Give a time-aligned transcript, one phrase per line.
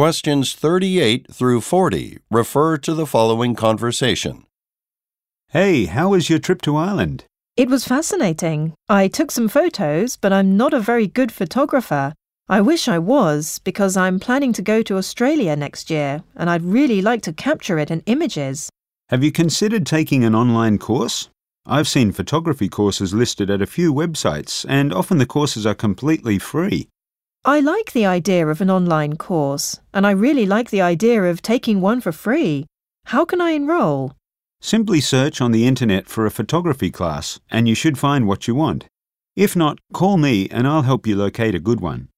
[0.00, 4.46] Questions 38 through 40 refer to the following conversation.
[5.48, 7.24] Hey, how was your trip to Ireland?
[7.54, 8.72] It was fascinating.
[8.88, 12.14] I took some photos, but I'm not a very good photographer.
[12.48, 16.64] I wish I was, because I'm planning to go to Australia next year, and I'd
[16.64, 18.70] really like to capture it in images.
[19.10, 21.28] Have you considered taking an online course?
[21.66, 26.38] I've seen photography courses listed at a few websites, and often the courses are completely
[26.38, 26.88] free.
[27.44, 31.40] I like the idea of an online course, and I really like the idea of
[31.40, 32.66] taking one for free.
[33.06, 34.12] How can I enroll?
[34.60, 38.54] Simply search on the internet for a photography class, and you should find what you
[38.54, 38.88] want.
[39.36, 42.08] If not, call me and I'll help you locate a good one.